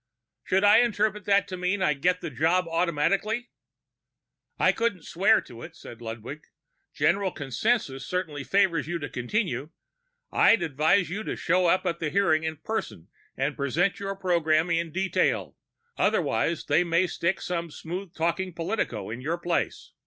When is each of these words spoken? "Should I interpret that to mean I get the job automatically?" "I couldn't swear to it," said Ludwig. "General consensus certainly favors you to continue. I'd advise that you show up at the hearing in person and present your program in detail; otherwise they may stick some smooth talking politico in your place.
"Should 0.43 0.63
I 0.63 0.79
interpret 0.79 1.25
that 1.25 1.47
to 1.49 1.57
mean 1.57 1.83
I 1.83 1.93
get 1.93 2.21
the 2.21 2.31
job 2.31 2.65
automatically?" 2.67 3.51
"I 4.57 4.71
couldn't 4.71 5.05
swear 5.05 5.41
to 5.41 5.61
it," 5.61 5.75
said 5.75 6.01
Ludwig. 6.01 6.47
"General 6.91 7.29
consensus 7.29 8.03
certainly 8.03 8.43
favors 8.43 8.87
you 8.87 8.97
to 8.97 9.07
continue. 9.07 9.69
I'd 10.31 10.63
advise 10.63 11.07
that 11.09 11.13
you 11.13 11.35
show 11.35 11.67
up 11.67 11.85
at 11.85 11.99
the 11.99 12.09
hearing 12.09 12.41
in 12.43 12.57
person 12.57 13.09
and 13.37 13.55
present 13.55 13.99
your 13.99 14.15
program 14.15 14.71
in 14.71 14.91
detail; 14.91 15.55
otherwise 15.99 16.65
they 16.65 16.83
may 16.83 17.05
stick 17.05 17.39
some 17.39 17.69
smooth 17.69 18.15
talking 18.15 18.53
politico 18.53 19.11
in 19.11 19.21
your 19.21 19.37
place. 19.37 19.91